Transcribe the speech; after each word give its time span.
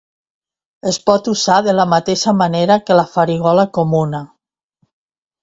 Es 0.91 0.97
pot 1.09 1.29
usar 1.31 1.57
de 1.67 1.75
la 1.81 1.85
mateixa 1.91 2.33
manera 2.39 2.79
que 2.89 2.99
la 3.01 3.05
farigola 3.13 3.67
comuna. 3.81 4.25